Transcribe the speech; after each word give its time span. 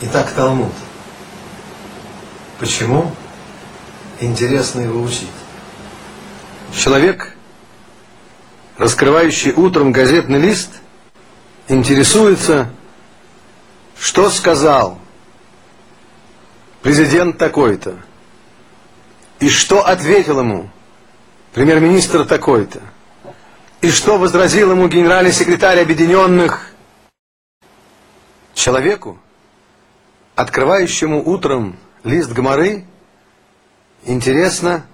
Итак, 0.00 0.30
Талмуд. 0.30 0.72
Почему 2.60 3.10
интересно 4.20 4.82
его 4.82 5.02
учить? 5.02 5.28
Человек, 6.72 7.34
раскрывающий 8.76 9.52
утром 9.52 9.90
газетный 9.90 10.38
лист, 10.38 10.70
интересуется, 11.66 12.70
что 13.98 14.30
сказал 14.30 15.00
президент 16.82 17.36
такой-то, 17.36 17.96
и 19.40 19.48
что 19.48 19.84
ответил 19.84 20.38
ему 20.38 20.70
премьер-министр 21.54 22.24
такой-то, 22.24 22.82
и 23.80 23.90
что 23.90 24.16
возразил 24.16 24.70
ему 24.70 24.86
генеральный 24.86 25.32
секретарь 25.32 25.80
Объединенных 25.80 26.70
человеку, 28.54 29.18
открывающему 30.38 31.28
утром 31.28 31.76
лист 32.04 32.30
Гмары, 32.30 32.84
интересно, 34.04 34.86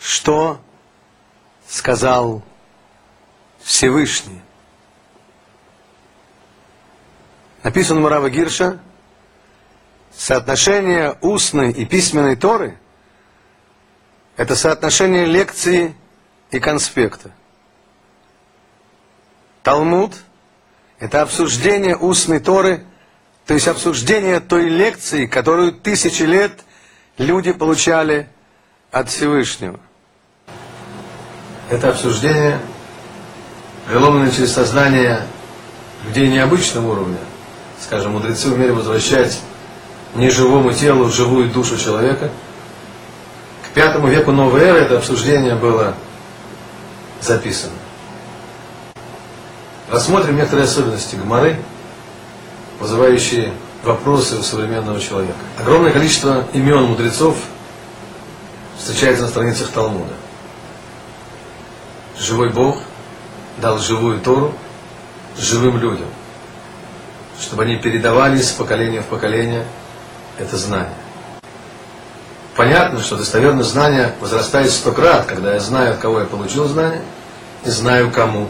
что 0.00 0.58
сказал 1.68 2.42
Всевышний. 3.60 4.40
Написано 7.62 8.00
Мурава 8.00 8.30
Гирша, 8.30 8.80
соотношение 10.16 11.18
устной 11.20 11.70
и 11.70 11.84
письменной 11.84 12.36
Торы– 12.36 12.78
это 14.38 14.56
соотношение 14.56 15.26
лекции 15.26 15.94
и 16.50 16.58
конспекта. 16.58 17.32
Талмуд– 19.62 20.14
это 20.98 21.20
обсуждение 21.20 21.98
устной 21.98 22.40
Торы, 22.40 22.86
то 23.46 23.54
есть 23.54 23.68
обсуждение 23.68 24.40
той 24.40 24.68
лекции, 24.68 25.26
которую 25.26 25.72
тысячи 25.72 26.22
лет 26.22 26.52
люди 27.18 27.52
получали 27.52 28.28
от 28.90 29.10
Всевышнего. 29.10 29.78
Это 31.70 31.90
обсуждение 31.90 32.58
преломлено 33.86 34.30
через 34.30 34.52
сознание 34.52 35.26
людей 36.06 36.28
необычного 36.28 36.92
уровня. 36.92 37.18
Скажем, 37.80 38.12
мудрецы 38.12 38.48
умели 38.48 38.70
возвращать 38.70 39.40
неживому 40.14 40.72
телу 40.72 41.08
живую 41.10 41.50
душу 41.50 41.76
человека. 41.76 42.30
К 43.62 43.74
пятому 43.74 44.08
веку 44.08 44.30
новой 44.30 44.62
эры 44.62 44.78
это 44.80 44.98
обсуждение 44.98 45.54
было 45.54 45.94
записано. 47.20 47.72
Рассмотрим 49.90 50.36
некоторые 50.36 50.64
особенности 50.64 51.16
Гмары, 51.16 51.58
вызывающие 52.84 53.50
вопросы 53.82 54.36
у 54.36 54.42
современного 54.42 55.00
человека. 55.00 55.38
Огромное 55.58 55.90
количество 55.90 56.44
имен 56.52 56.82
мудрецов 56.84 57.34
встречается 58.78 59.22
на 59.22 59.30
страницах 59.30 59.70
Талмуда. 59.70 60.12
Живой 62.18 62.50
Бог 62.50 62.78
дал 63.56 63.78
живую 63.78 64.20
Тору 64.20 64.52
живым 65.38 65.78
людям, 65.78 66.08
чтобы 67.40 67.62
они 67.62 67.76
передавали 67.76 68.36
с 68.38 68.52
поколения 68.52 69.00
в 69.00 69.06
поколение 69.06 69.64
это 70.38 70.58
знание. 70.58 70.92
Понятно, 72.54 73.00
что 73.00 73.16
достоверность 73.16 73.70
знания 73.70 74.14
возрастает 74.20 74.70
сто 74.70 74.92
крат, 74.92 75.24
когда 75.24 75.54
я 75.54 75.60
знаю, 75.60 75.94
от 75.94 75.98
кого 76.00 76.20
я 76.20 76.26
получил 76.26 76.68
знание, 76.68 77.00
и 77.64 77.70
знаю, 77.70 78.10
кому 78.10 78.48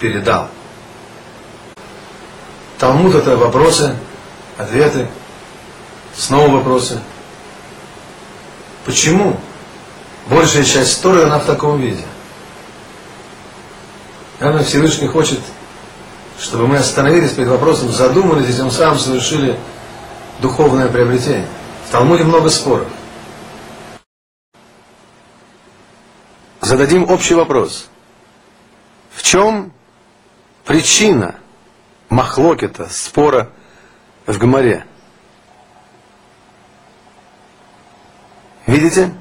передал. 0.00 0.48
Талмуд 2.78 3.14
это 3.14 3.36
вопросы, 3.36 3.96
ответы, 4.58 5.08
снова 6.16 6.56
вопросы. 6.56 7.00
Почему 8.84 9.38
большая 10.26 10.64
часть 10.64 11.00
Торы, 11.00 11.22
она 11.22 11.38
в 11.38 11.46
таком 11.46 11.80
виде? 11.80 12.04
Наверное, 14.40 14.64
Всевышний 14.64 15.06
хочет, 15.06 15.40
чтобы 16.38 16.66
мы 16.66 16.76
остановились 16.76 17.32
перед 17.32 17.48
вопросом, 17.48 17.92
задумались 17.92 18.50
и 18.50 18.54
тем 18.54 18.70
самым 18.70 18.98
совершили 18.98 19.58
духовное 20.40 20.88
приобретение. 20.88 21.46
В 21.88 21.92
Талмуде 21.92 22.24
много 22.24 22.50
споров. 22.50 22.88
Зададим 26.60 27.08
общий 27.08 27.34
вопрос. 27.34 27.88
В 29.14 29.22
чем 29.22 29.72
причина 30.64 31.36
махлокета, 32.14 32.88
спора 32.88 33.50
в 34.26 34.38
Гамаре? 34.38 34.86
Видите? 38.66 39.12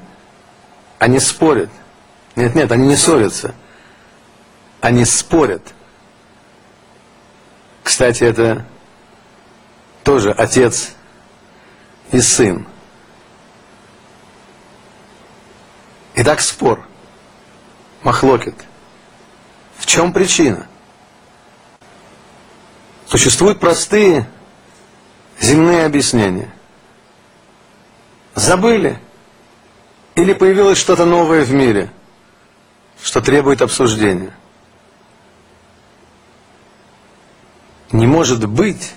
Они 0.99 1.19
спорят. 1.19 1.69
Нет, 2.35 2.53
нет, 2.55 2.71
они 2.71 2.87
не 2.87 2.95
ссорятся. 2.95 3.55
Они 4.79 5.05
спорят. 5.05 5.73
Кстати, 7.83 8.23
это 8.23 8.65
тоже 10.03 10.31
отец 10.31 10.93
и 12.11 12.21
сын. 12.21 12.67
Итак, 16.15 16.41
спор. 16.41 16.85
Махлокет. 18.03 18.55
В 19.77 19.85
чем 19.87 20.13
причина? 20.13 20.67
Существуют 23.07 23.59
простые 23.59 24.27
земные 25.39 25.85
объяснения. 25.85 26.51
Забыли. 28.35 28.99
Или 30.15 30.33
появилось 30.33 30.77
что-то 30.77 31.05
новое 31.05 31.43
в 31.43 31.51
мире, 31.51 31.89
что 33.01 33.19
требует 33.19 33.61
обсуждения. 33.63 34.35
Не 37.91 38.05
может 38.05 38.47
быть, 38.47 38.93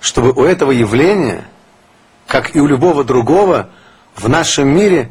чтобы 0.00 0.32
у 0.32 0.44
этого 0.44 0.70
явления, 0.70 1.46
как 2.26 2.56
и 2.56 2.60
у 2.60 2.66
любого 2.66 3.04
другого, 3.04 3.70
в 4.14 4.28
нашем 4.28 4.68
мире 4.68 5.10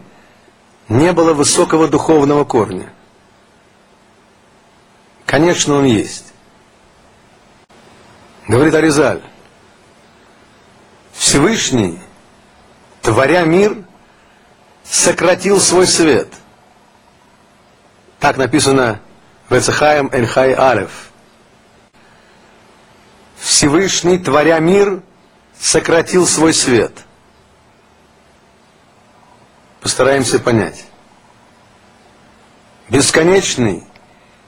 не 0.90 1.12
было 1.14 1.34
высокого 1.34 1.88
духовного 1.88 2.44
корня. 2.44 2.92
Конечно, 5.26 5.76
он 5.76 5.86
есть. 5.86 6.33
Говорит 8.48 8.74
Аризаль, 8.74 9.22
Всевышний, 11.14 12.00
творя 13.02 13.44
мир, 13.44 13.78
сократил 14.84 15.62
свой 15.62 15.88
свет. 15.88 16.28
Так 18.20 18.38
написано 18.38 19.00
в 19.50 19.58
Эцехаем 19.58 20.10
Эльхай 20.12 20.54
Алев. 20.54 21.12
Всевышний, 23.38 24.18
творя 24.18 24.60
мир, 24.60 25.02
сократил 25.60 26.28
свой 26.28 26.54
свет. 26.54 26.92
Постараемся 29.80 30.40
понять. 30.40 30.86
Бесконечный, 32.90 33.84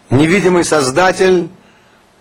невидимый 0.10 0.66
Создатель 0.66 1.50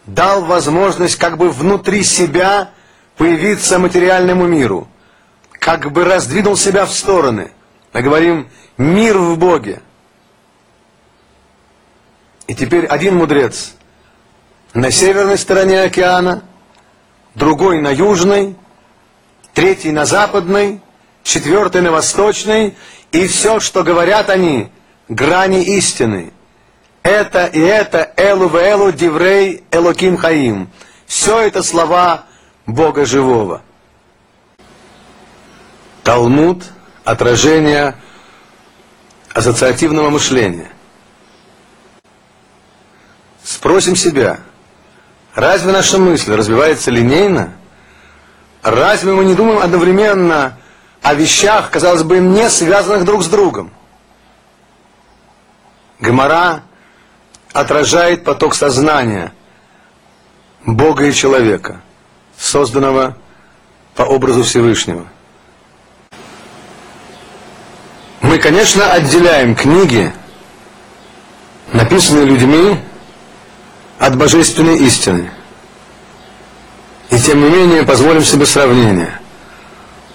дал 0.06 0.44
возможность 0.44 1.16
как 1.16 1.36
бы 1.36 1.50
внутри 1.50 2.02
себя 2.04 2.70
появиться 3.16 3.78
материальному 3.78 4.46
миру, 4.46 4.88
как 5.52 5.92
бы 5.92 6.04
раздвинул 6.04 6.56
себя 6.56 6.86
в 6.86 6.92
стороны. 6.92 7.52
Мы 7.92 8.02
говорим 8.02 8.48
«мир 8.76 9.18
в 9.18 9.38
Боге». 9.38 9.80
И 12.46 12.54
теперь 12.54 12.86
один 12.86 13.16
мудрец 13.16 13.74
на 14.74 14.90
северной 14.90 15.38
стороне 15.38 15.82
океана– 15.82 16.42
другой 17.34 17.80
на 17.80 17.90
южной, 17.90 18.56
третий 19.52 19.92
на 19.92 20.04
западной, 20.04 20.80
четвертый 21.22 21.82
на 21.82 21.90
восточной, 21.90 22.76
и 23.12 23.26
все, 23.26 23.60
что 23.60 23.82
говорят 23.82 24.30
они, 24.30 24.70
грани 25.08 25.62
истины. 25.62 26.32
Это 27.04 27.46
и 27.46 27.60
это 27.60 28.12
Элу 28.16 28.48
в 28.48 28.56
Элу 28.56 28.90
Диврей 28.90 29.62
Элоким 29.70 30.16
Хаим. 30.16 30.68
Все 31.06 31.38
это 31.42 31.62
слова 31.62 32.24
Бога 32.66 33.06
Живого. 33.06 33.62
Талмуд– 36.02 36.64
отражение 37.04 37.94
ассоциативного 39.32 40.10
мышления. 40.10 40.72
Спросим 43.44 43.94
себя– 43.94 44.40
Разве 45.34 45.72
наша 45.72 45.98
мысль 45.98 46.32
развивается 46.32 46.90
линейно? 46.90 47.54
Разве 48.62 49.12
мы 49.12 49.24
не 49.24 49.34
думаем 49.34 49.58
одновременно 49.58 50.56
о 51.02 51.14
вещах, 51.14 51.70
казалось 51.70 52.04
бы, 52.04 52.18
не 52.18 52.48
связанных 52.48 53.04
друг 53.04 53.24
с 53.24 53.26
другом? 53.26 53.72
Гмара 55.98 56.62
отражает 57.54 58.24
поток 58.24 58.54
сознания 58.54 59.32
Бога 60.66 61.06
и 61.06 61.12
человека. 61.12 61.80
созданного 62.36 63.16
по 63.94 64.02
образу 64.02 64.42
Всевышнего. 64.42 65.06
Мы, 68.20 68.38
конечно, 68.38 68.90
отделяем 68.92 69.54
книги, 69.54 70.12
написанные 71.72 72.24
людьми, 72.24 72.80
от 74.00 74.16
божественной 74.16 74.78
истины. 74.78 75.30
И 77.10 77.20
тем 77.20 77.40
не 77.40 77.48
менее 77.48 77.84
позволим 77.84 78.24
себе 78.24 78.46
сравнение. 78.46 79.20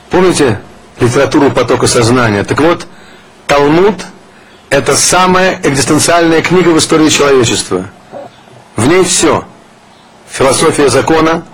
Помните 0.10 0.60
литературу 1.00 1.50
потока 1.52 1.88
сознания? 1.88 2.44
Так 2.44 2.60
вот, 2.60 2.86
Талмуд– 3.48 4.06
это 4.70 4.96
самая 4.96 5.60
экзистенциальная 5.64 6.42
книга 6.42 6.70
в 6.70 6.78
истории 6.78 7.10
человечества. 7.10 7.90
В 8.76 8.88
ней 8.88 9.04
все. 9.04 9.46
Философия 10.30 10.90
закона, 10.90 11.46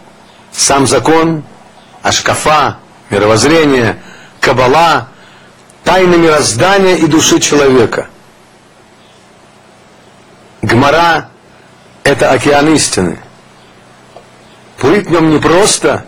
сам 0.51 0.85
закон, 0.85 1.43
ашкафа, 2.01 2.77
мировоззрение, 3.09 4.01
кабала, 4.41 5.07
тайны 5.83 6.17
мироздания 6.17 6.97
и 6.97 7.07
души 7.07 7.39
человека. 7.39 8.09
Гмара– 10.61 11.29
это 12.03 12.31
океан 12.31 12.73
истины. 12.73 13.19
Плыть 14.77 15.07
в 15.07 15.11
нем 15.11 15.29
не 15.29 15.39
просто, 15.39 16.05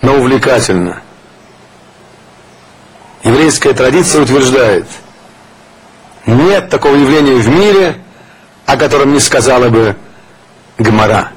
но 0.00 0.14
увлекательно. 0.14 1.02
Еврейская 3.22 3.74
традиция 3.74 4.22
утверждает, 4.22 4.86
нет 6.26 6.68
такого 6.68 6.94
явления 6.96 7.34
в 7.34 7.48
мире, 7.48 7.96
о 8.66 8.76
котором 8.76 9.12
не 9.12 9.20
сказала 9.20 9.68
бы 9.68 9.96
Гмара. 10.78 11.30